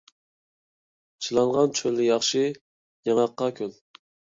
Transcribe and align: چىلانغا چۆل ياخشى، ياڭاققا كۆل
چىلانغا 1.27 1.67
چۆل 1.83 2.03
ياخشى، 2.09 2.45
ياڭاققا 2.51 3.57
كۆل 3.63 3.83